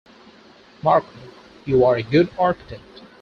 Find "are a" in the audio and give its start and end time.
1.85-2.01